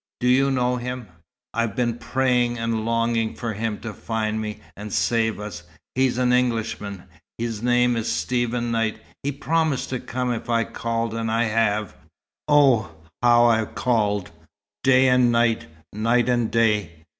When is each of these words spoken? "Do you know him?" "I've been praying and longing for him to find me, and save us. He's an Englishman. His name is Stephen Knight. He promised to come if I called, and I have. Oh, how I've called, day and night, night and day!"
"Do 0.19 0.27
you 0.27 0.49
know 0.49 0.77
him?" 0.77 1.09
"I've 1.53 1.75
been 1.75 1.99
praying 1.99 2.57
and 2.57 2.85
longing 2.85 3.35
for 3.35 3.53
him 3.53 3.77
to 3.81 3.93
find 3.93 4.41
me, 4.41 4.59
and 4.75 4.91
save 4.91 5.39
us. 5.39 5.61
He's 5.93 6.17
an 6.17 6.33
Englishman. 6.33 7.03
His 7.37 7.61
name 7.61 7.95
is 7.95 8.11
Stephen 8.11 8.71
Knight. 8.71 8.99
He 9.21 9.31
promised 9.31 9.91
to 9.91 9.99
come 9.99 10.31
if 10.33 10.49
I 10.49 10.63
called, 10.63 11.13
and 11.13 11.29
I 11.29 11.43
have. 11.43 11.95
Oh, 12.47 12.95
how 13.21 13.45
I've 13.45 13.75
called, 13.75 14.31
day 14.83 15.07
and 15.07 15.31
night, 15.31 15.67
night 15.93 16.29
and 16.29 16.49
day!" 16.49 17.05